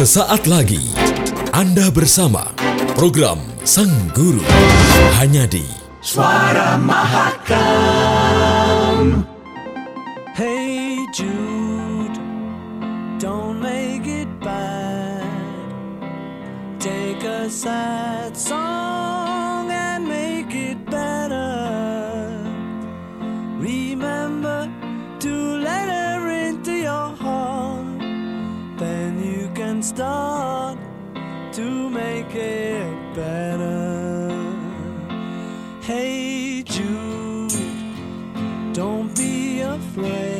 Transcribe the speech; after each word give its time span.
Sesaat 0.00 0.48
lagi 0.48 0.80
Anda 1.52 1.92
bersama 1.92 2.56
program 2.96 3.36
Sang 3.68 3.92
Guru 4.16 4.40
hanya 5.20 5.44
di 5.44 5.68
Suara 6.00 6.80
Mahakam. 6.80 8.08
Hey 10.32 11.04
Jude, 11.12 12.16
don't 13.20 13.60
make 13.60 14.08
it 14.08 14.32
bad. 14.40 15.68
Take 16.80 17.20
a 17.28 17.52
sad 17.52 18.32
song. 18.32 19.19
Get 32.32 33.14
better. 33.14 34.30
Hey, 35.82 36.62
Jude, 36.62 37.50
don't 38.72 39.12
be 39.16 39.62
afraid. 39.62 40.39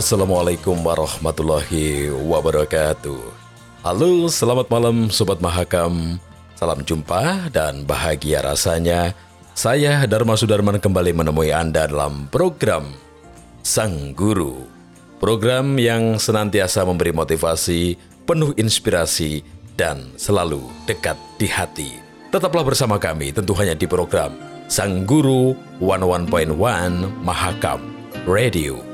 Assalamualaikum 0.00 0.80
warahmatullahi 0.80 2.08
wabarakatuh. 2.08 3.20
Halo, 3.84 4.32
selamat 4.32 4.72
malam 4.72 5.12
Sobat 5.12 5.44
Mahakam. 5.44 6.16
Salam 6.56 6.80
jumpa 6.88 7.52
dan 7.52 7.84
bahagia 7.84 8.40
rasanya. 8.40 9.12
Saya 9.52 10.00
Dharma 10.08 10.40
Sudarman 10.40 10.80
kembali 10.80 11.12
menemui 11.12 11.52
Anda 11.52 11.84
dalam 11.84 12.32
program 12.32 12.96
Sang 13.60 14.16
Guru. 14.16 14.64
Program 15.20 15.76
yang 15.76 16.16
senantiasa 16.16 16.80
memberi 16.88 17.12
motivasi, 17.12 18.00
penuh 18.24 18.56
inspirasi, 18.56 19.44
dan 19.76 20.16
selalu 20.16 20.64
dekat 20.88 21.20
di 21.36 21.44
hati. 21.44 22.00
Tetaplah 22.32 22.64
bersama 22.64 22.96
kami 22.96 23.36
tentu 23.36 23.52
hanya 23.52 23.76
di 23.76 23.84
program 23.84 24.32
Sang 24.64 25.04
Guru 25.04 25.52
101.1 25.84 26.56
Mahakam 27.20 27.84
Radio. 28.24 28.89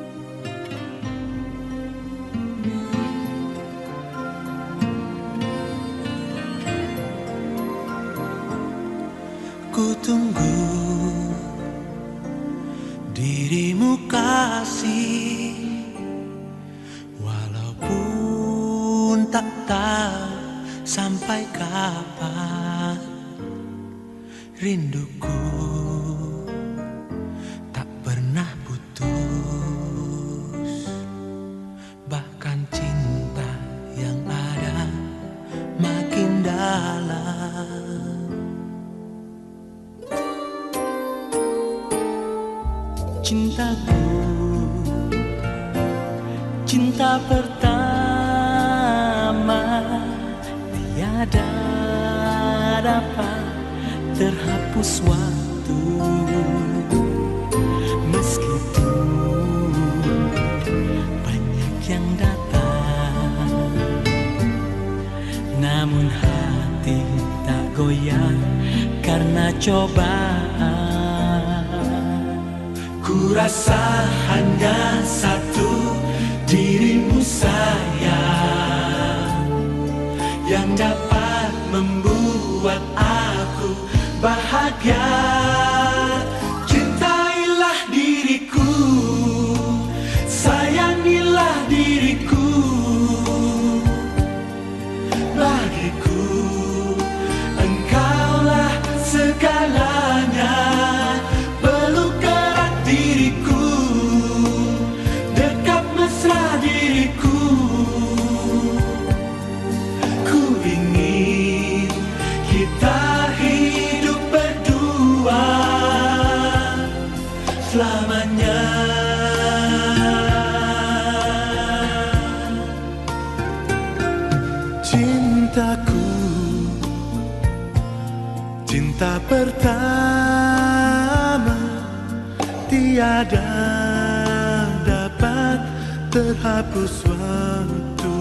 Terhapus 136.47 137.03
waktu 137.11 138.15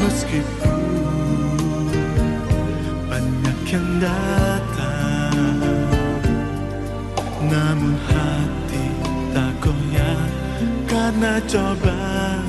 Meskipun 0.00 0.80
banyak 3.04 3.58
yang 3.68 3.88
datang 4.00 5.60
Namun 7.52 8.00
hati 8.08 8.86
tak 9.36 9.52
goyah 9.60 10.24
karena 10.88 11.36
cobaan. 11.44 12.44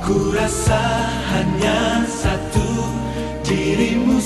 Ku 0.00 0.32
rasa 0.32 0.80
hanya 1.32 2.08
satu 2.08 2.88
dirimu 3.44 4.16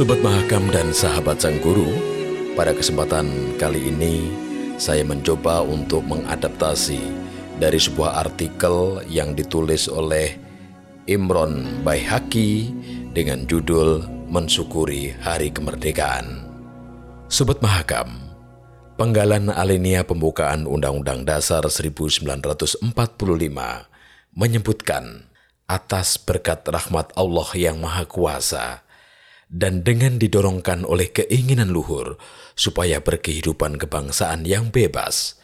Sobat 0.00 0.24
Mahakam 0.24 0.72
dan 0.72 0.96
sahabat 0.96 1.44
Sang 1.44 1.60
Guru, 1.60 1.92
Pada 2.56 2.72
kesempatan 2.72 3.52
kali 3.60 3.92
ini, 3.92 4.32
saya 4.80 5.04
mencoba 5.04 5.60
untuk 5.60 6.08
mengadaptasi 6.08 7.04
dari 7.60 7.76
sebuah 7.76 8.16
artikel 8.24 9.04
yang 9.12 9.36
ditulis 9.36 9.92
oleh 9.92 10.40
Imron 11.04 11.84
Baihaki 11.84 12.72
dengan 13.12 13.44
judul 13.44 14.00
Mensyukuri 14.32 15.12
Hari 15.20 15.52
Kemerdekaan. 15.52 16.48
Sobat 17.28 17.60
Mahakam, 17.60 18.24
penggalan 18.96 19.52
alinea 19.52 20.00
pembukaan 20.00 20.64
Undang-Undang 20.64 21.28
Dasar 21.28 21.68
1945 21.68 22.88
menyebutkan 24.32 25.28
atas 25.68 26.16
berkat 26.16 26.64
rahmat 26.64 27.12
Allah 27.20 27.48
yang 27.52 27.76
Maha 27.76 28.08
Kuasa 28.08 28.88
dan 29.50 29.82
dengan 29.82 30.16
didorongkan 30.16 30.86
oleh 30.86 31.10
keinginan 31.10 31.74
luhur 31.74 32.14
supaya 32.54 33.02
berkehidupan 33.02 33.82
kebangsaan 33.82 34.46
yang 34.46 34.70
bebas, 34.70 35.42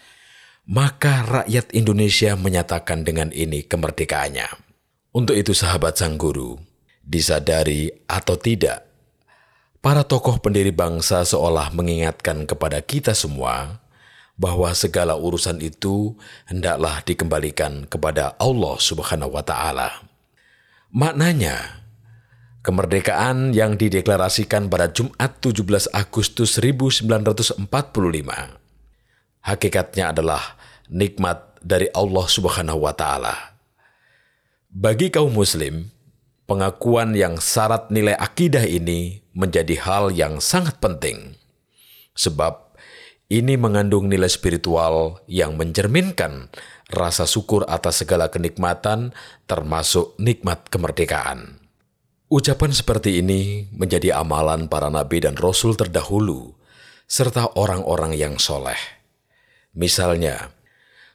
maka 0.71 1.27
rakyat 1.27 1.75
Indonesia 1.75 2.39
menyatakan 2.39 3.03
dengan 3.03 3.35
ini 3.35 3.67
kemerdekaannya. 3.67 4.47
Untuk 5.11 5.35
itu 5.35 5.51
sahabat 5.51 5.99
sang 5.99 6.15
guru, 6.15 6.55
disadari 7.03 7.91
atau 8.07 8.39
tidak, 8.39 8.87
para 9.83 10.07
tokoh 10.07 10.39
pendiri 10.39 10.71
bangsa 10.71 11.27
seolah 11.27 11.75
mengingatkan 11.75 12.47
kepada 12.47 12.79
kita 12.83 13.11
semua 13.11 13.83
bahwa 14.37 14.69
segala 14.77 15.17
urusan 15.17 15.65
itu 15.65 16.15
hendaklah 16.45 17.01
dikembalikan 17.03 17.89
kepada 17.89 18.37
Allah 18.37 18.77
Subhanahu 18.77 19.33
wa 19.33 19.43
taala. 19.43 20.05
Maknanya, 20.93 21.86
kemerdekaan 22.67 23.55
yang 23.55 23.79
dideklarasikan 23.79 24.67
pada 24.67 24.91
Jumat 24.91 25.39
17 25.39 25.87
Agustus 25.95 26.59
1945 26.59 27.63
hakikatnya 29.47 30.11
adalah 30.11 30.59
nikmat 30.91 31.63
dari 31.63 31.87
Allah 31.95 32.27
Subhanahu 32.27 32.83
wa 32.83 32.91
taala. 32.91 33.55
Bagi 34.67 35.15
kaum 35.15 35.31
muslim, 35.31 35.95
pengakuan 36.51 37.15
yang 37.15 37.39
syarat 37.39 37.95
nilai 37.95 38.19
akidah 38.19 38.67
ini 38.67 39.23
menjadi 39.31 39.79
hal 39.87 40.11
yang 40.11 40.43
sangat 40.43 40.83
penting. 40.83 41.39
Sebab 42.19 42.75
ini 43.31 43.55
mengandung 43.55 44.11
nilai 44.11 44.27
spiritual 44.27 45.23
yang 45.31 45.55
mencerminkan 45.55 46.51
rasa 46.91 47.31
syukur 47.31 47.63
atas 47.71 48.03
segala 48.03 48.27
kenikmatan 48.27 49.15
termasuk 49.47 50.19
nikmat 50.19 50.67
kemerdekaan. 50.67 51.56
Ucapan 52.27 52.75
seperti 52.75 53.23
ini 53.23 53.71
menjadi 53.71 54.19
amalan 54.19 54.67
para 54.67 54.91
nabi 54.91 55.23
dan 55.23 55.39
rasul 55.39 55.79
terdahulu, 55.79 56.59
serta 57.07 57.55
orang-orang 57.55 58.19
yang 58.19 58.35
soleh. 58.35 58.75
Misalnya, 59.79 60.51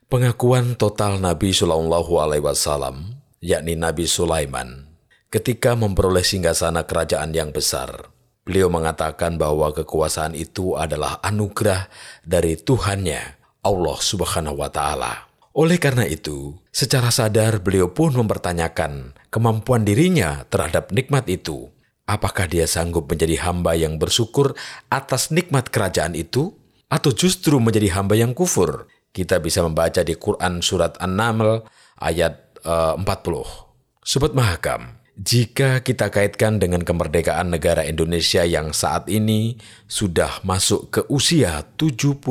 pengakuan 0.07 0.79
total 0.79 1.19
Nabi 1.19 1.51
Shallallahu 1.51 2.15
Alaihi 2.15 2.47
Wasallam, 2.47 3.19
yakni 3.43 3.75
Nabi 3.75 4.07
Sulaiman, 4.07 4.87
ketika 5.27 5.75
memperoleh 5.75 6.23
singgasana 6.23 6.87
kerajaan 6.87 7.35
yang 7.35 7.51
besar. 7.51 8.07
Beliau 8.47 8.71
mengatakan 8.71 9.35
bahwa 9.35 9.75
kekuasaan 9.75 10.31
itu 10.31 10.79
adalah 10.79 11.19
anugerah 11.27 11.91
dari 12.23 12.55
Tuhannya, 12.55 13.21
Allah 13.67 13.97
Subhanahu 13.99 14.63
wa 14.63 14.71
Ta'ala. 14.71 15.30
Oleh 15.51 15.75
karena 15.83 16.07
itu, 16.07 16.55
secara 16.71 17.11
sadar 17.11 17.59
beliau 17.59 17.91
pun 17.91 18.15
mempertanyakan 18.15 19.11
kemampuan 19.27 19.83
dirinya 19.83 20.47
terhadap 20.47 20.95
nikmat 20.95 21.27
itu. 21.27 21.67
Apakah 22.07 22.47
dia 22.47 22.63
sanggup 22.71 23.11
menjadi 23.11 23.35
hamba 23.43 23.75
yang 23.75 23.99
bersyukur 23.99 24.55
atas 24.87 25.27
nikmat 25.27 25.67
kerajaan 25.67 26.15
itu? 26.15 26.55
Atau 26.87 27.11
justru 27.11 27.59
menjadi 27.59 27.91
hamba 27.99 28.15
yang 28.15 28.31
kufur? 28.31 28.87
Kita 29.11 29.43
bisa 29.43 29.59
membaca 29.63 29.99
di 30.03 30.15
Quran 30.15 30.63
Surat 30.63 30.95
An-Naml 31.03 31.67
ayat 31.99 32.55
uh, 32.63 32.95
40. 32.95 34.07
Sobat 34.07 34.31
Mahakam, 34.31 34.99
jika 35.19 35.83
kita 35.83 36.07
kaitkan 36.07 36.63
dengan 36.63 36.87
kemerdekaan 36.87 37.51
negara 37.51 37.83
Indonesia 37.83 38.47
yang 38.47 38.71
saat 38.71 39.11
ini 39.11 39.59
sudah 39.91 40.39
masuk 40.47 40.95
ke 40.95 41.01
usia 41.11 41.67
75 41.75 42.23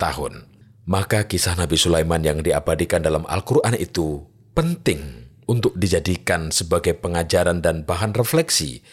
tahun, 0.00 0.53
maka 0.84 1.24
kisah 1.24 1.56
Nabi 1.56 1.80
Sulaiman 1.80 2.20
yang 2.20 2.44
diabadikan 2.44 3.00
dalam 3.00 3.24
Al-Quran 3.24 3.76
itu 3.76 4.24
penting 4.52 5.28
untuk 5.44 5.76
dijadikan 5.76 6.52
sebagai 6.52 6.96
pengajaran 6.96 7.60
dan 7.60 7.84
bahan 7.84 8.16
refleksi, 8.16 8.84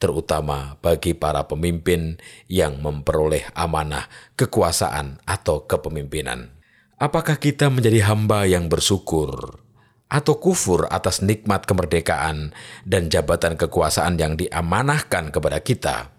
terutama 0.00 0.80
bagi 0.80 1.12
para 1.12 1.44
pemimpin 1.48 2.20
yang 2.48 2.80
memperoleh 2.80 3.48
amanah 3.56 4.08
kekuasaan 4.36 5.20
atau 5.24 5.64
kepemimpinan. 5.68 6.52
Apakah 6.98 7.38
kita 7.38 7.70
menjadi 7.70 8.08
hamba 8.10 8.48
yang 8.48 8.66
bersyukur 8.66 9.62
atau 10.08 10.34
kufur 10.40 10.88
atas 10.88 11.20
nikmat 11.20 11.68
kemerdekaan 11.68 12.56
dan 12.88 13.12
jabatan 13.12 13.60
kekuasaan 13.60 14.16
yang 14.16 14.36
diamanahkan 14.36 15.30
kepada 15.32 15.60
kita? 15.60 16.18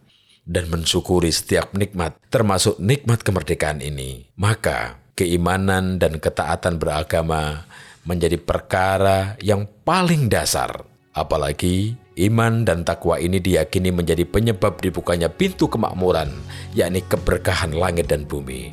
dan 0.49 0.65
mensyukuri 0.65 1.29
setiap 1.29 1.77
nikmat, 1.77 2.17
termasuk 2.33 2.81
nikmat 2.81 3.21
kemerdekaan 3.21 3.85
ini, 3.85 4.33
maka 4.33 4.97
keimanan 5.19 5.99
dan 5.99 6.15
ketaatan 6.15 6.79
beragama 6.79 7.67
menjadi 8.07 8.39
perkara 8.39 9.35
yang 9.43 9.67
paling 9.83 10.31
dasar. 10.31 10.87
Apalagi 11.11 11.99
iman 12.15 12.63
dan 12.63 12.87
takwa 12.87 13.19
ini 13.19 13.43
diyakini 13.43 13.91
menjadi 13.91 14.23
penyebab 14.23 14.79
dibukanya 14.79 15.27
pintu 15.27 15.67
kemakmuran, 15.67 16.31
yakni 16.71 17.03
keberkahan 17.03 17.75
langit 17.75 18.07
dan 18.07 18.23
bumi. 18.23 18.71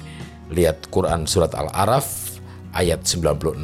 Lihat 0.54 0.94
Quran 0.94 1.26
Surat 1.26 1.50
Al-Araf 1.58 2.38
ayat 2.70 3.02
96. 3.02 3.58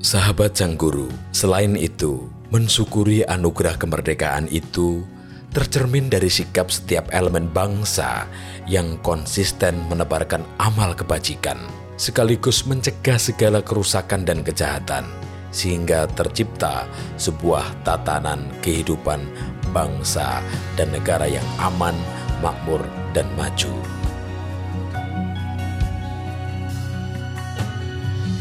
Sahabat 0.00 0.56
Sang 0.56 0.78
Guru, 0.80 1.12
selain 1.36 1.76
itu, 1.76 2.24
mensyukuri 2.48 3.28
anugerah 3.28 3.76
kemerdekaan 3.76 4.48
itu 4.48 5.04
tercermin 5.52 6.08
dari 6.08 6.32
sikap 6.32 6.72
setiap 6.72 7.12
elemen 7.12 7.50
bangsa 7.50 8.24
yang 8.64 8.96
konsisten 9.04 9.74
menebarkan 9.90 10.46
amal 10.56 10.94
kebajikan 10.96 11.58
sekaligus 11.98 12.62
mencegah 12.64 13.18
segala 13.18 13.58
kerusakan 13.58 14.22
dan 14.22 14.46
kejahatan, 14.46 15.02
sehingga 15.50 16.06
tercipta 16.14 16.86
sebuah 17.18 17.82
tatanan 17.82 18.46
kehidupan 18.62 19.26
bangsa 19.74 20.40
dan 20.78 20.94
negara 20.94 21.26
yang 21.26 21.44
aman, 21.58 21.98
makmur, 22.38 22.80
dan 23.10 23.26
maju. 23.34 23.74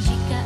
Jika 0.06 0.37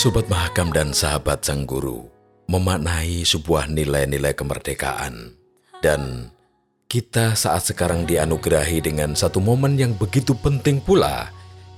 Sobat 0.00 0.32
Mahakam 0.32 0.72
dan 0.72 0.96
sahabat 0.96 1.44
Sang 1.44 1.68
Guru 1.68 2.08
memaknai 2.48 3.20
sebuah 3.20 3.68
nilai-nilai 3.68 4.32
kemerdekaan. 4.32 5.36
Dan 5.84 6.32
kita 6.88 7.36
saat 7.36 7.68
sekarang 7.68 8.08
dianugerahi 8.08 8.80
dengan 8.80 9.12
satu 9.12 9.44
momen 9.44 9.76
yang 9.76 9.92
begitu 9.92 10.32
penting 10.40 10.80
pula 10.80 11.28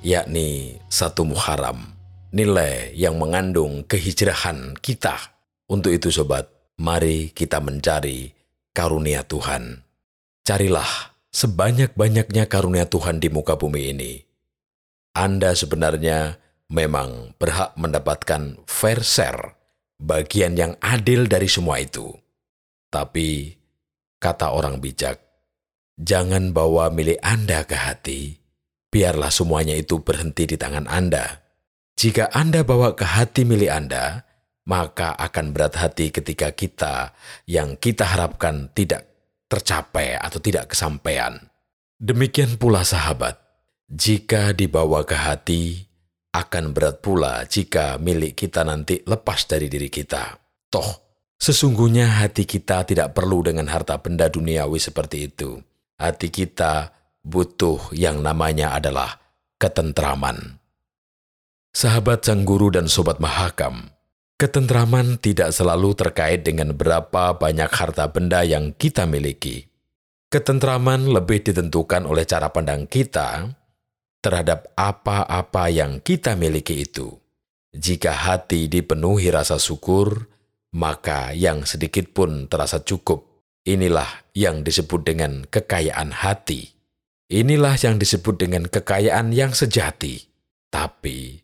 yakni 0.07 0.79
satu 0.87 1.27
Muharram 1.27 1.83
nilai 2.31 2.95
yang 2.95 3.19
mengandung 3.19 3.83
kehijrahan 3.91 4.79
kita. 4.79 5.19
Untuk 5.67 5.91
itu 5.91 6.15
sobat 6.15 6.47
mari 6.79 7.35
kita 7.35 7.59
mencari 7.59 8.31
karunia 8.71 9.27
Tuhan. 9.27 9.83
Carilah 10.47 11.19
sebanyak-banyaknya 11.35 12.47
karunia 12.47 12.87
Tuhan 12.87 13.19
di 13.19 13.27
muka 13.35 13.59
bumi 13.59 13.83
ini. 13.91 14.23
Anda 15.11 15.59
sebenarnya 15.59 16.39
memang 16.73 17.37
berhak 17.37 17.77
mendapatkan 17.77 18.57
fair 18.65 19.05
share, 19.05 19.55
bagian 20.01 20.57
yang 20.57 20.73
adil 20.81 21.29
dari 21.29 21.47
semua 21.47 21.79
itu. 21.79 22.09
Tapi, 22.89 23.53
kata 24.17 24.57
orang 24.57 24.81
bijak, 24.81 25.21
jangan 26.01 26.57
bawa 26.57 26.89
milik 26.89 27.21
Anda 27.21 27.69
ke 27.69 27.77
hati, 27.77 28.41
biarlah 28.89 29.29
semuanya 29.29 29.77
itu 29.77 30.01
berhenti 30.01 30.49
di 30.49 30.57
tangan 30.57 30.89
Anda. 30.89 31.45
Jika 32.01 32.33
Anda 32.33 32.65
bawa 32.65 32.97
ke 32.97 33.05
hati 33.05 33.45
milik 33.45 33.69
Anda, 33.69 34.25
maka 34.65 35.13
akan 35.21 35.53
berat 35.53 35.77
hati 35.77 36.09
ketika 36.09 36.57
kita 36.57 37.13
yang 37.45 37.77
kita 37.77 38.09
harapkan 38.09 38.73
tidak 38.73 39.05
tercapai 39.53 40.17
atau 40.17 40.41
tidak 40.41 40.73
kesampaian. 40.73 41.37
Demikian 42.03 42.57
pula 42.59 42.83
sahabat, 42.83 43.39
jika 43.87 44.57
dibawa 44.57 45.05
ke 45.07 45.15
hati, 45.15 45.92
akan 46.33 46.73
berat 46.73 47.05
pula 47.05 47.45
jika 47.45 48.01
milik 48.01 48.35
kita 48.35 48.65
nanti 48.65 49.05
lepas 49.05 49.45
dari 49.45 49.69
diri 49.69 49.93
kita. 49.93 50.33
Toh, 50.73 50.91
sesungguhnya 51.37 52.25
hati 52.25 52.49
kita 52.49 52.89
tidak 52.89 53.13
perlu 53.13 53.45
dengan 53.45 53.69
harta 53.69 54.01
benda 54.01 54.33
duniawi 54.33 54.81
seperti 54.81 55.29
itu. 55.29 55.61
Hati 56.01 56.33
kita 56.33 56.91
butuh 57.21 57.93
yang 57.93 58.25
namanya 58.25 58.73
adalah 58.75 59.21
ketentraman. 59.61 60.59
Sahabat 61.73 62.25
Sang 62.25 62.45
Guru 62.45 62.69
dan 62.73 62.89
Sobat 62.89 63.17
Mahakam, 63.17 63.93
ketentraman 64.37 65.17
tidak 65.21 65.57
selalu 65.57 65.97
terkait 65.97 66.45
dengan 66.45 66.73
berapa 66.77 67.37
banyak 67.37 67.71
harta 67.73 68.09
benda 68.13 68.45
yang 68.45 68.77
kita 68.77 69.09
miliki. 69.09 69.69
Ketentraman 70.33 71.13
lebih 71.13 71.45
ditentukan 71.45 72.09
oleh 72.09 72.25
cara 72.25 72.49
pandang 72.49 72.89
kita 72.89 73.53
terhadap 74.23 74.71
apa-apa 74.79 75.69
yang 75.69 75.99
kita 75.99 76.39
miliki 76.39 76.87
itu. 76.87 77.19
Jika 77.75 78.15
hati 78.15 78.71
dipenuhi 78.71 79.29
rasa 79.35 79.59
syukur, 79.59 80.31
maka 80.73 81.35
yang 81.35 81.67
sedikit 81.67 82.15
pun 82.15 82.47
terasa 82.47 82.81
cukup. 82.81 83.29
Inilah 83.63 84.09
yang 84.35 84.63
disebut 84.63 85.03
dengan 85.05 85.45
kekayaan 85.51 86.15
hati. 86.15 86.73
Inilah 87.33 87.77
yang 87.79 87.99
disebut 87.99 88.39
dengan 88.39 88.67
kekayaan 88.71 89.31
yang 89.35 89.55
sejati. 89.55 90.29
Tapi, 90.73 91.41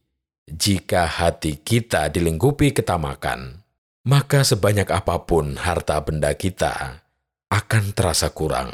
jika 0.48 1.04
hati 1.04 1.60
kita 1.60 2.08
dilingkupi 2.08 2.72
ketamakan, 2.72 3.60
maka 4.08 4.40
sebanyak 4.44 4.88
apa 4.88 5.28
pun 5.28 5.60
harta 5.60 6.00
benda 6.00 6.32
kita 6.32 7.04
akan 7.52 7.92
terasa 7.92 8.32
kurang. 8.32 8.72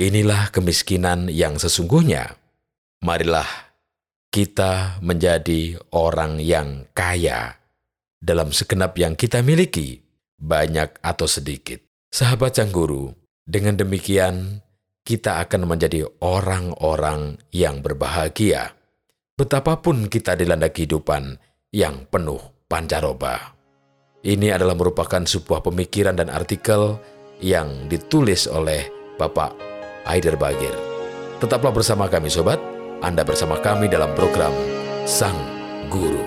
Inilah 0.00 0.48
kemiskinan 0.48 1.28
yang 1.28 1.60
sesungguhnya 1.60 2.39
marilah 3.00 3.48
kita 4.30 5.00
menjadi 5.00 5.80
orang 5.96 6.38
yang 6.38 6.86
kaya 6.94 7.58
dalam 8.20 8.52
segenap 8.52 8.94
yang 9.00 9.16
kita 9.16 9.40
miliki, 9.40 10.04
banyak 10.36 11.00
atau 11.00 11.26
sedikit. 11.26 11.80
Sahabat 12.12 12.60
Sang 12.60 12.70
Guru, 12.70 13.10
dengan 13.48 13.80
demikian 13.80 14.60
kita 15.02 15.40
akan 15.42 15.66
menjadi 15.66 16.04
orang-orang 16.20 17.40
yang 17.50 17.80
berbahagia. 17.80 18.76
Betapapun 19.34 20.12
kita 20.12 20.36
dilanda 20.36 20.68
kehidupan 20.68 21.40
yang 21.72 22.04
penuh 22.12 22.38
pancaroba. 22.68 23.56
Ini 24.20 24.52
adalah 24.52 24.76
merupakan 24.76 25.24
sebuah 25.24 25.64
pemikiran 25.64 26.20
dan 26.20 26.28
artikel 26.28 27.00
yang 27.40 27.88
ditulis 27.88 28.44
oleh 28.44 28.92
Bapak 29.16 29.56
Aider 30.04 30.36
Bagir. 30.36 30.76
Tetaplah 31.40 31.72
bersama 31.72 32.04
kami 32.04 32.28
sobat, 32.28 32.60
anda 33.00 33.24
bersama 33.24 33.56
kami 33.64 33.88
dalam 33.88 34.12
program 34.12 34.52
Sang 35.08 35.36
Guru. 35.88 36.20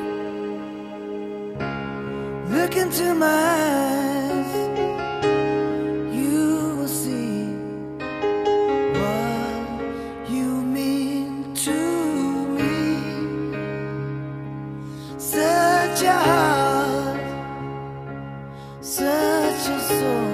Look 2.49 2.73
into 2.73 3.13
my 3.13 3.29
eyes, 3.29 4.53
you 6.09 6.73
will 6.81 6.89
see 6.89 7.53
what 8.97 9.61
you 10.29 10.49
mean 10.65 11.53
to 11.61 11.77
me. 12.57 12.73
Such 15.21 16.01
a 16.09 16.17
heart, 16.17 17.21
such 18.81 19.63
a 19.69 19.77
soul. 19.77 20.32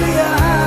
Look 0.00 0.59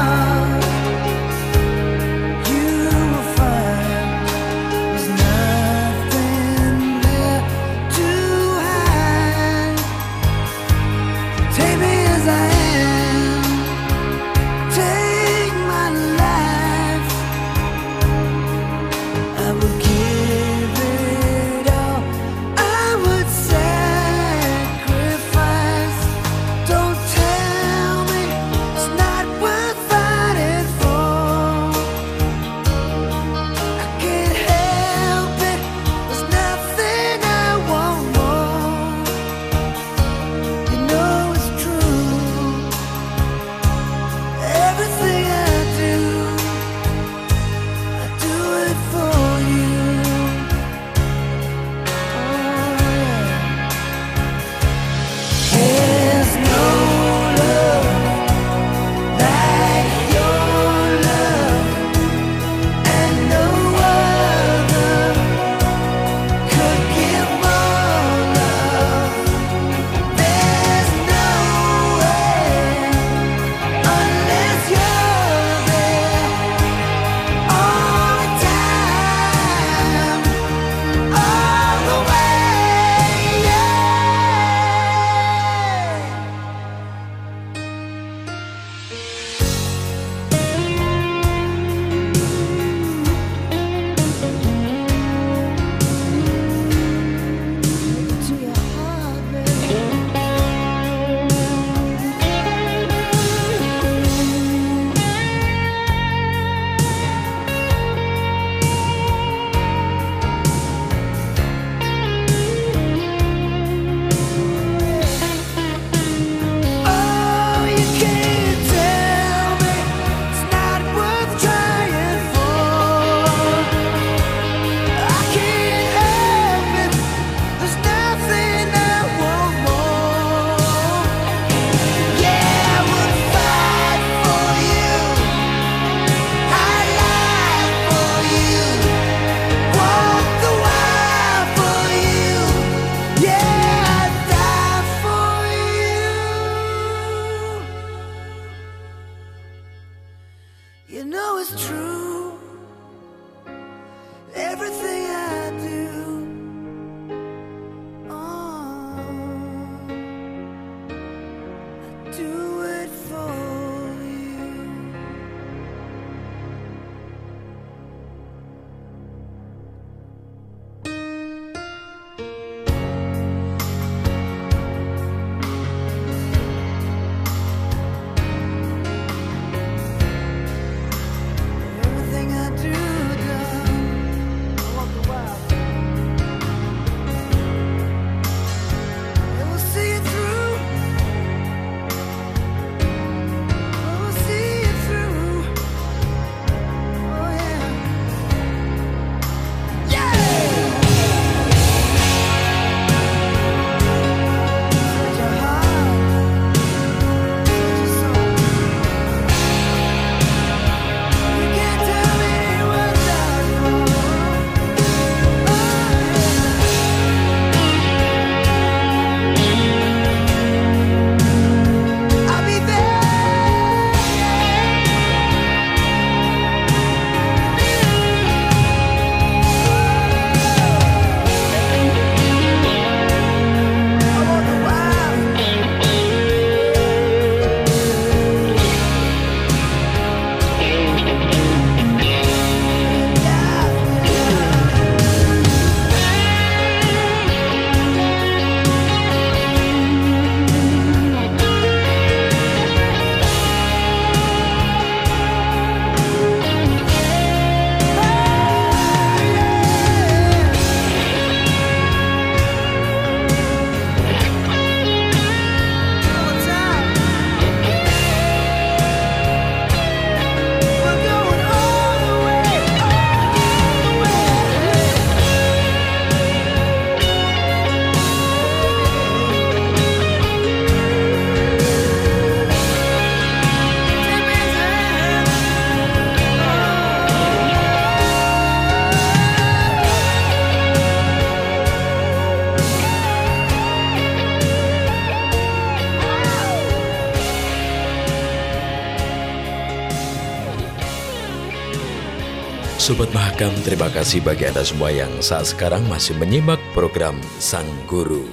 Sobat 302.84 303.16
Mahakam, 303.16 303.56
terima 303.64 303.88
kasih 303.88 304.20
bagi 304.20 304.44
Anda 304.44 304.60
semua 304.60 304.92
yang 304.92 305.24
saat 305.24 305.56
sekarang 305.56 305.88
masih 305.88 306.20
menyimak 306.20 306.60
program 306.76 307.16
Sang 307.40 307.64
Guru. 307.88 308.28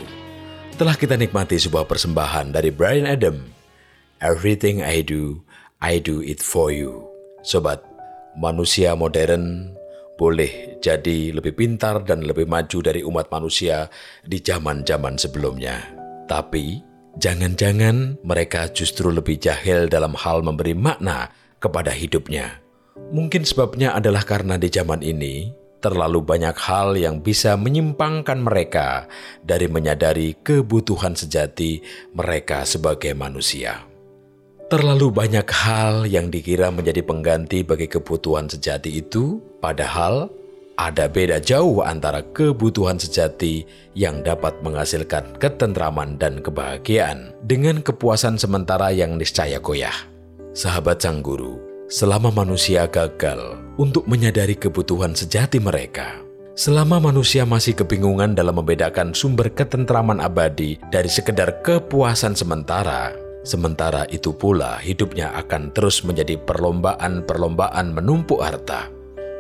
Telah 0.75 0.99
kita 0.99 1.15
nikmati 1.15 1.55
sebuah 1.55 1.87
persembahan 1.87 2.51
dari 2.51 2.75
Brian 2.75 3.07
Adam. 3.07 3.47
Everything 4.19 4.83
I 4.83 5.07
do, 5.07 5.47
I 5.79 6.03
do 6.03 6.19
it 6.19 6.43
for 6.43 6.75
you. 6.75 7.07
Sobat, 7.47 7.79
manusia 8.35 8.99
modern 8.99 9.71
boleh 10.19 10.83
jadi 10.83 11.31
lebih 11.31 11.55
pintar 11.55 12.03
dan 12.03 12.27
lebih 12.27 12.51
maju 12.51 12.79
dari 12.83 13.07
umat 13.07 13.31
manusia 13.31 13.87
di 14.27 14.43
zaman-zaman 14.43 15.15
sebelumnya. 15.15 15.79
Tapi, 16.27 16.83
jangan-jangan 17.23 18.19
mereka 18.27 18.67
justru 18.75 19.15
lebih 19.15 19.39
jahil 19.39 19.87
dalam 19.87 20.11
hal 20.19 20.43
memberi 20.43 20.75
makna 20.75 21.31
kepada 21.63 21.95
hidupnya. 21.95 22.59
Mungkin 23.11 23.47
sebabnya 23.47 23.95
adalah 23.95 24.27
karena 24.27 24.59
di 24.59 24.71
zaman 24.71 25.03
ini 25.03 25.51
terlalu 25.81 26.21
banyak 26.21 26.57
hal 26.61 26.95
yang 26.95 27.25
bisa 27.25 27.57
menyimpangkan 27.57 28.39
mereka 28.39 29.09
dari 29.41 29.67
menyadari 29.67 30.37
kebutuhan 30.45 31.17
sejati 31.17 31.81
mereka 32.13 32.69
sebagai 32.69 33.17
manusia. 33.17 33.89
Terlalu 34.71 35.11
banyak 35.11 35.49
hal 35.51 36.07
yang 36.07 36.31
dikira 36.31 36.71
menjadi 36.71 37.03
pengganti 37.03 37.67
bagi 37.67 37.91
kebutuhan 37.91 38.47
sejati 38.47 39.03
itu, 39.03 39.43
padahal 39.59 40.31
ada 40.79 41.11
beda 41.11 41.43
jauh 41.43 41.83
antara 41.83 42.23
kebutuhan 42.31 42.97
sejati 42.97 43.67
yang 43.99 44.23
dapat 44.23 44.57
menghasilkan 44.63 45.37
ketentraman 45.43 46.17
dan 46.17 46.39
kebahagiaan 46.39 47.35
dengan 47.45 47.83
kepuasan 47.83 48.39
sementara 48.39 48.95
yang 48.95 49.19
niscaya 49.19 49.59
goyah. 49.59 49.93
Sahabat 50.55 51.03
Sang 51.03 51.19
Guru, 51.19 51.70
selama 51.91 52.31
manusia 52.31 52.87
gagal 52.87 53.59
untuk 53.75 54.07
menyadari 54.07 54.55
kebutuhan 54.55 55.11
sejati 55.11 55.59
mereka, 55.59 56.23
selama 56.55 57.03
manusia 57.03 57.43
masih 57.43 57.75
kebingungan 57.75 58.39
dalam 58.39 58.63
membedakan 58.63 59.11
sumber 59.11 59.51
ketentraman 59.51 60.23
abadi 60.23 60.79
dari 60.95 61.11
sekedar 61.11 61.59
kepuasan 61.67 62.39
sementara, 62.39 63.11
sementara 63.43 64.07
itu 64.15 64.31
pula 64.31 64.79
hidupnya 64.79 65.35
akan 65.35 65.75
terus 65.75 66.07
menjadi 66.07 66.39
perlombaan-perlombaan 66.39 67.91
menumpuk 67.91 68.39
harta, 68.39 68.87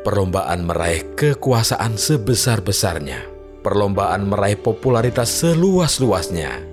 perlombaan 0.02 0.66
meraih 0.66 1.06
kekuasaan 1.14 1.94
sebesar-besarnya, 1.94 3.30
perlombaan 3.62 4.26
meraih 4.26 4.58
popularitas 4.58 5.30
seluas-luasnya 5.38 6.66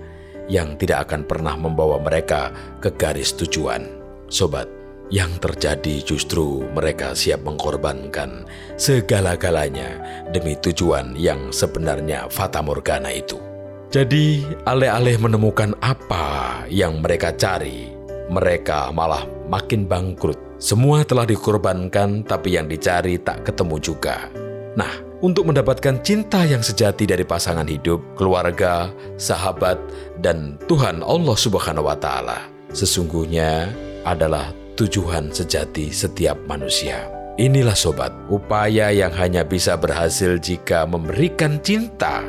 yang 0.49 0.73
tidak 0.81 1.05
akan 1.05 1.21
pernah 1.21 1.53
membawa 1.53 2.01
mereka 2.01 2.49
ke 2.81 2.89
garis 2.97 3.35
tujuan. 3.37 3.85
Sobat, 4.27 4.76
yang 5.07 5.31
terjadi 5.39 6.03
justru 6.03 6.67
mereka 6.75 7.15
siap 7.15 7.47
mengorbankan 7.47 8.43
segala-galanya 8.75 9.99
demi 10.35 10.59
tujuan 10.59 11.15
yang 11.15 11.51
sebenarnya 11.51 12.27
fata 12.27 12.59
morgana 12.59 13.11
itu. 13.11 13.39
Jadi, 13.87 14.43
alih-alih 14.67 15.15
menemukan 15.15 15.71
apa 15.79 16.67
yang 16.67 16.99
mereka 16.99 17.31
cari, 17.31 17.87
mereka 18.27 18.91
malah 18.91 19.23
makin 19.47 19.87
bangkrut. 19.87 20.35
Semua 20.59 21.07
telah 21.07 21.23
dikorbankan, 21.23 22.27
tapi 22.27 22.59
yang 22.59 22.67
dicari 22.67 23.15
tak 23.15 23.47
ketemu 23.47 23.79
juga. 23.79 24.27
Nah, 24.75 24.91
untuk 25.23 25.47
mendapatkan 25.47 26.03
cinta 26.03 26.43
yang 26.43 26.59
sejati 26.59 27.07
dari 27.07 27.23
pasangan 27.23 27.65
hidup, 27.65 28.03
keluarga, 28.19 28.91
sahabat, 29.15 29.79
dan 30.19 30.59
Tuhan 30.67 30.99
Allah 30.99 31.37
Subhanahu 31.39 31.87
wa 31.87 31.95
Ta'ala, 31.95 32.43
sesungguhnya 32.75 33.71
adalah 34.03 34.51
tujuan 34.77 35.33
sejati 35.33 35.89
setiap 35.89 36.37
manusia. 36.45 37.09
Inilah 37.41 37.73
sobat, 37.73 38.13
upaya 38.29 38.93
yang 38.93 39.09
hanya 39.17 39.41
bisa 39.41 39.73
berhasil 39.73 40.37
jika 40.37 40.85
memberikan 40.85 41.57
cinta. 41.65 42.21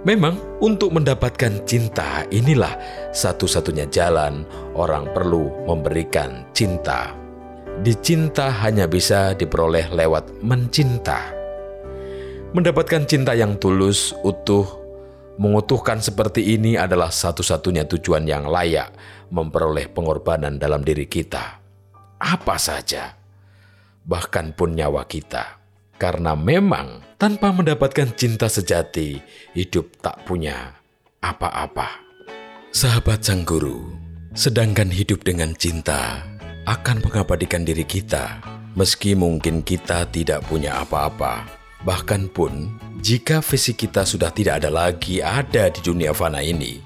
Memang 0.00 0.40
untuk 0.64 0.96
mendapatkan 0.96 1.60
cinta 1.68 2.24
inilah 2.32 2.72
satu-satunya 3.12 3.84
jalan 3.92 4.48
orang 4.72 5.12
perlu 5.12 5.52
memberikan 5.68 6.48
cinta. 6.56 7.12
Dicinta 7.84 8.48
hanya 8.64 8.88
bisa 8.88 9.36
diperoleh 9.36 9.92
lewat 9.92 10.40
mencinta. 10.40 11.36
Mendapatkan 12.56 13.04
cinta 13.04 13.36
yang 13.36 13.60
tulus, 13.60 14.16
utuh, 14.24 14.64
mengutuhkan 15.36 16.00
seperti 16.00 16.56
ini 16.56 16.80
adalah 16.80 17.12
satu-satunya 17.12 17.84
tujuan 17.88 18.24
yang 18.24 18.48
layak 18.48 18.92
memperoleh 19.32 19.88
pengorbanan 19.92 20.56
dalam 20.56 20.80
diri 20.84 21.08
kita. 21.08 21.59
Apa 22.20 22.60
saja. 22.60 23.16
bahkan 24.10 24.50
pun 24.56 24.74
nyawa 24.74 25.04
kita. 25.06 25.60
Karena 26.00 26.32
memang 26.32 27.04
tanpa 27.20 27.52
mendapatkan 27.52 28.16
cinta 28.16 28.48
sejati, 28.48 29.20
hidup 29.52 30.00
tak 30.00 30.24
punya 30.24 30.80
apa-apa. 31.20 32.00
Sahabat 32.72 33.20
sang 33.20 33.44
guru, 33.44 33.92
sedangkan 34.32 34.88
hidup 34.88 35.20
dengan 35.22 35.52
cinta 35.52 36.24
akan 36.64 37.04
mengabadikan 37.04 37.68
diri 37.68 37.84
kita, 37.84 38.40
meski 38.72 39.12
mungkin 39.12 39.60
kita 39.60 40.08
tidak 40.08 40.40
punya 40.48 40.80
apa-apa. 40.80 41.44
Bahkan 41.84 42.32
pun, 42.32 42.72
jika 43.04 43.44
fisik 43.44 43.84
kita 43.84 44.08
sudah 44.08 44.32
tidak 44.32 44.64
ada 44.64 44.72
lagi 44.72 45.20
ada 45.20 45.68
di 45.68 45.80
dunia 45.84 46.16
fana 46.16 46.40
ini, 46.40 46.80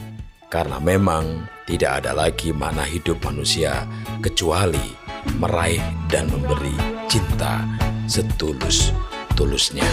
karena 0.51 0.83
memang 0.83 1.47
tidak 1.71 2.03
ada 2.03 2.11
lagi 2.19 2.51
mana 2.51 2.83
hidup 2.83 3.23
manusia 3.23 3.87
kecuali 4.23 5.04
meraih 5.41 5.83
dan 6.09 6.29
memberi 6.31 6.75
cinta 7.11 7.65
setulus-tulusnya. 8.09 9.89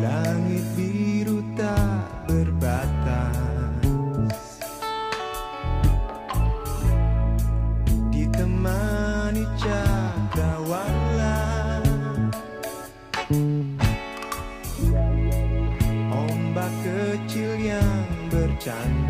Langit 0.00 0.64
biru 0.76 1.40
tak 1.56 2.28
berbatas. 2.28 3.72
Ditemani 8.12 9.44
cakrawala 9.58 11.38
Ombak 16.14 16.70
kecil 16.86 17.58
yang 17.58 18.06
bercanda 18.30 19.03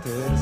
kata 0.00 0.39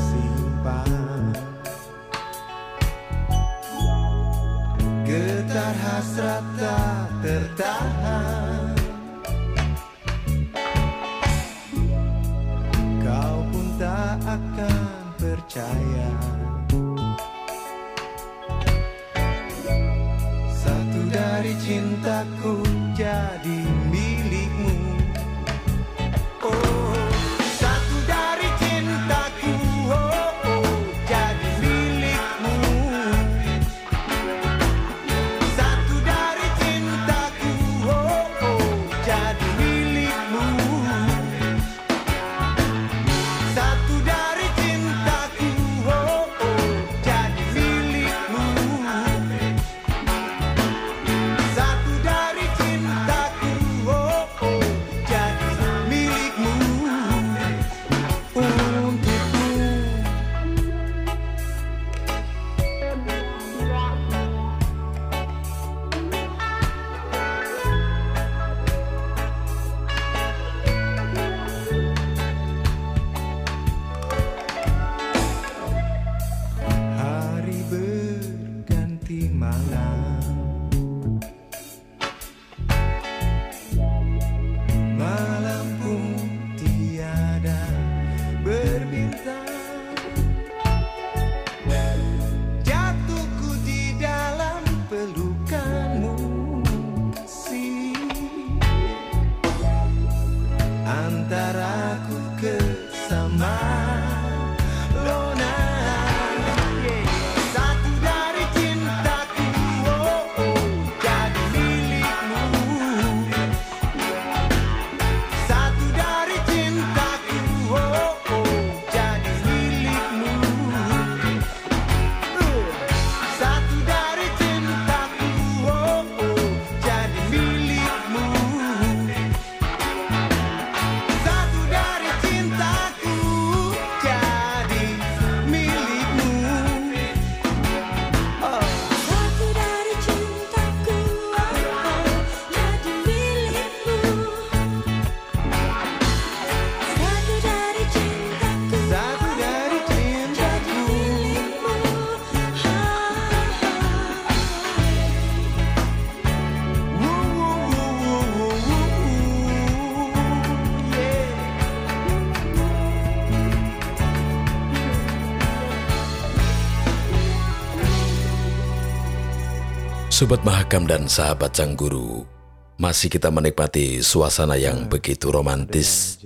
Sobat 170.19 170.43
Mahakam 170.43 170.91
dan 170.91 171.07
sahabat 171.07 171.55
sang 171.55 171.79
guru, 171.79 172.27
masih 172.75 173.07
kita 173.07 173.31
menikmati 173.31 174.03
suasana 174.03 174.59
yang 174.59 174.91
begitu 174.91 175.31
romantis 175.31 176.19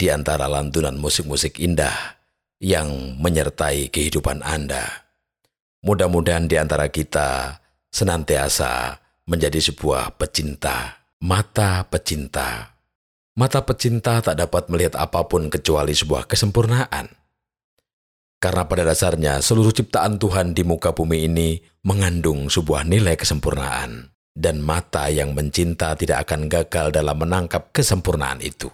di 0.00 0.08
antara 0.08 0.48
lantunan 0.48 0.96
musik-musik 0.96 1.60
indah 1.60 1.92
yang 2.56 2.88
menyertai 3.20 3.92
kehidupan 3.92 4.40
Anda. 4.40 4.88
Mudah-mudahan 5.84 6.48
di 6.48 6.56
antara 6.56 6.88
kita 6.88 7.60
senantiasa 7.92 8.96
menjadi 9.28 9.60
sebuah 9.60 10.16
pecinta, 10.16 11.04
mata 11.20 11.84
pecinta. 11.84 12.80
Mata 13.36 13.60
pecinta 13.60 14.24
tak 14.24 14.40
dapat 14.40 14.72
melihat 14.72 14.96
apa 14.96 15.20
pun 15.28 15.52
kecuali 15.52 15.92
sebuah 15.92 16.24
kesempurnaan. 16.24 17.12
Karena 18.44 18.68
pada 18.68 18.84
dasarnya 18.84 19.40
seluruh 19.40 19.72
ciptaan 19.72 20.20
Tuhan 20.20 20.52
di 20.52 20.68
muka 20.68 20.92
bumi 20.92 21.24
ini 21.24 21.56
mengandung 21.88 22.52
sebuah 22.52 22.84
nilai 22.84 23.16
kesempurnaan. 23.16 24.12
Dan 24.36 24.60
mata 24.60 25.08
yang 25.08 25.32
mencinta 25.32 25.96
tidak 25.96 26.28
akan 26.28 26.52
gagal 26.52 26.92
dalam 26.92 27.24
menangkap 27.24 27.72
kesempurnaan 27.72 28.44
itu. 28.44 28.68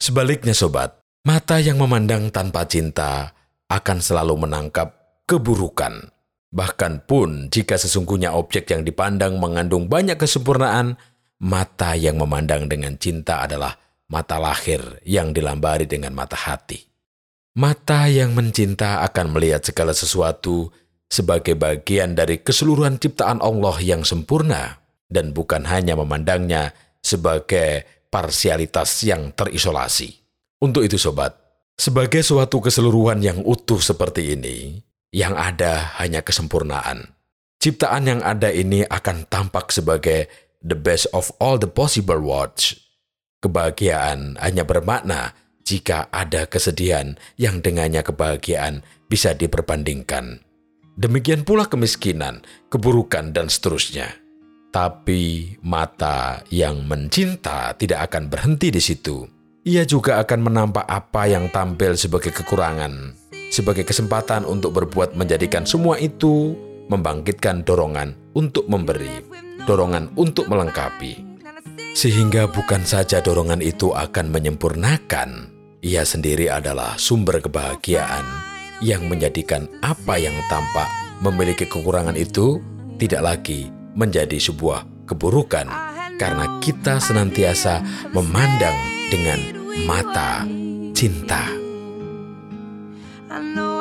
Sebaliknya 0.00 0.56
sobat, 0.56 0.96
mata 1.28 1.60
yang 1.60 1.76
memandang 1.76 2.32
tanpa 2.32 2.64
cinta 2.64 3.36
akan 3.68 4.00
selalu 4.00 4.48
menangkap 4.48 4.96
keburukan. 5.28 6.08
Bahkan 6.48 7.04
pun 7.04 7.52
jika 7.52 7.76
sesungguhnya 7.76 8.32
objek 8.32 8.72
yang 8.72 8.80
dipandang 8.80 9.36
mengandung 9.36 9.92
banyak 9.92 10.16
kesempurnaan, 10.16 10.96
mata 11.44 11.92
yang 12.00 12.16
memandang 12.16 12.64
dengan 12.64 12.96
cinta 12.96 13.44
adalah 13.44 13.76
mata 14.08 14.40
lahir 14.40 14.80
yang 15.04 15.36
dilambari 15.36 15.84
dengan 15.84 16.16
mata 16.16 16.48
hati. 16.48 16.91
Mata 17.52 18.08
yang 18.08 18.32
mencinta 18.32 19.04
akan 19.04 19.36
melihat 19.36 19.60
segala 19.60 19.92
sesuatu 19.92 20.72
sebagai 21.12 21.52
bagian 21.52 22.16
dari 22.16 22.40
keseluruhan 22.40 22.96
ciptaan 22.96 23.44
Allah 23.44 23.76
yang 23.84 24.08
sempurna 24.08 24.80
dan 25.12 25.36
bukan 25.36 25.68
hanya 25.68 25.92
memandangnya 25.92 26.72
sebagai 27.04 27.84
parsialitas 28.08 29.04
yang 29.04 29.36
terisolasi. 29.36 30.16
Untuk 30.64 30.88
itu 30.88 30.96
sobat, 30.96 31.36
sebagai 31.76 32.24
suatu 32.24 32.64
keseluruhan 32.64 33.20
yang 33.20 33.44
utuh 33.44 33.84
seperti 33.84 34.32
ini, 34.32 34.80
yang 35.12 35.36
ada 35.36 35.92
hanya 36.00 36.24
kesempurnaan. 36.24 37.12
Ciptaan 37.60 38.08
yang 38.08 38.20
ada 38.24 38.48
ini 38.48 38.80
akan 38.88 39.28
tampak 39.28 39.68
sebagai 39.68 40.24
the 40.64 40.72
best 40.72 41.04
of 41.12 41.28
all 41.36 41.60
the 41.60 41.68
possible 41.68 42.16
worlds. 42.16 42.80
Kebahagiaan 43.44 44.40
hanya 44.40 44.64
bermakna 44.64 45.36
jika 45.62 46.10
ada 46.10 46.46
kesedihan 46.46 47.14
yang 47.38 47.62
dengannya 47.62 48.02
kebahagiaan 48.02 48.82
bisa 49.06 49.34
diperbandingkan. 49.34 50.42
Demikian 50.92 51.48
pula 51.48 51.64
kemiskinan, 51.64 52.44
keburukan, 52.68 53.32
dan 53.32 53.48
seterusnya. 53.48 54.12
Tapi 54.72 55.56
mata 55.60 56.44
yang 56.48 56.84
mencinta 56.88 57.72
tidak 57.76 58.12
akan 58.12 58.28
berhenti 58.28 58.68
di 58.72 58.80
situ. 58.80 59.24
Ia 59.62 59.84
juga 59.84 60.18
akan 60.24 60.40
menampak 60.48 60.84
apa 60.88 61.28
yang 61.28 61.52
tampil 61.52 61.94
sebagai 61.94 62.32
kekurangan, 62.32 63.14
sebagai 63.52 63.84
kesempatan 63.84 64.48
untuk 64.48 64.72
berbuat 64.80 65.12
menjadikan 65.12 65.68
semua 65.68 66.00
itu 66.00 66.56
membangkitkan 66.88 67.62
dorongan 67.68 68.16
untuk 68.32 68.64
memberi, 68.66 69.22
dorongan 69.68 70.12
untuk 70.16 70.48
melengkapi. 70.48 71.20
Sehingga 71.92 72.48
bukan 72.48 72.88
saja 72.88 73.20
dorongan 73.20 73.60
itu 73.60 73.92
akan 73.92 74.32
menyempurnakan, 74.32 75.51
ia 75.82 76.06
sendiri 76.06 76.46
adalah 76.46 76.94
sumber 76.94 77.42
kebahagiaan 77.42 78.22
yang 78.78 79.10
menjadikan 79.10 79.66
apa 79.82 80.14
yang 80.14 80.34
tampak 80.46 80.86
memiliki 81.18 81.66
kekurangan 81.66 82.14
itu 82.14 82.62
tidak 83.02 83.22
lagi 83.34 83.66
menjadi 83.98 84.38
sebuah 84.38 85.10
keburukan 85.10 85.66
karena 86.22 86.46
kita 86.62 87.02
senantiasa 87.02 87.82
memandang 88.14 88.78
dengan 89.10 89.42
mata 89.82 90.46
cinta. 90.94 91.50
I 93.32 93.40
know 93.42 93.71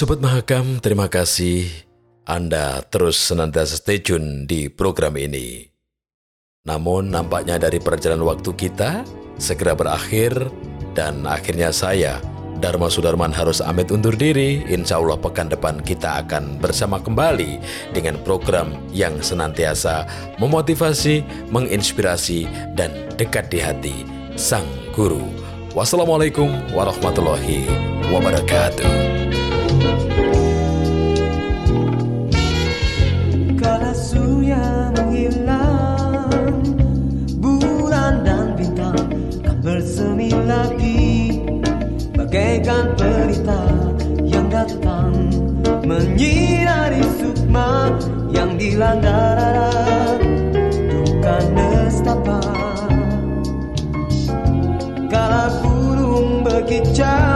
Sobat 0.00 0.16
Mahakam, 0.24 0.80
terima 0.80 1.12
kasih 1.12 1.68
Anda 2.24 2.80
terus 2.88 3.20
senantiasa 3.20 3.84
stay 3.84 4.00
tune 4.00 4.48
di 4.48 4.72
program 4.72 5.12
ini. 5.20 5.68
Namun 6.64 7.12
nampaknya 7.12 7.60
dari 7.60 7.84
perjalanan 7.84 8.24
waktu 8.24 8.48
kita 8.56 9.04
segera 9.36 9.76
berakhir 9.76 10.32
dan 10.96 11.28
akhirnya 11.28 11.68
saya, 11.68 12.16
Dharma 12.64 12.88
Sudarman 12.88 13.28
harus 13.28 13.60
amit 13.60 13.92
undur 13.92 14.16
diri. 14.16 14.64
Insya 14.72 15.04
Allah 15.04 15.20
pekan 15.20 15.52
depan 15.52 15.84
kita 15.84 16.24
akan 16.24 16.56
bersama 16.56 16.96
kembali 16.96 17.60
dengan 17.92 18.16
program 18.24 18.72
yang 18.96 19.20
senantiasa 19.20 20.08
memotivasi, 20.40 21.20
menginspirasi, 21.52 22.48
dan 22.72 22.88
dekat 23.20 23.52
di 23.52 23.60
hati 23.60 24.08
Sang 24.40 24.64
Guru 24.96 25.28
Wassalamualaikum 25.76 26.72
warahmatullahi 26.72 27.68
wabarakatuh. 28.08 29.20
Rara 48.78 49.70
Bukan 50.90 51.44
nestapa. 51.56 52.40
Kala 55.10 55.50
burung 55.62 56.46
berkicau 56.46 57.29